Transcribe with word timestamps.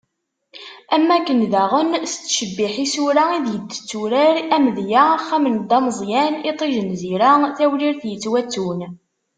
Am 0.95 1.03
wakken 1.09 1.41
daɣen 1.51 1.87
tettcebiḥ 2.11 2.73
isura 2.85 3.23
ideg 3.37 3.53
i 3.57 3.59
d-turar, 3.69 4.35
amedya: 4.55 5.03
Axxam 5.17 5.45
n 5.49 5.55
Dda 5.61 5.79
Meẓyan, 5.85 6.33
Itij 6.49 6.75
n 6.87 6.91
Zira, 7.01 7.31
Tawrirt 7.57 8.03
yettwattun. 8.09 8.79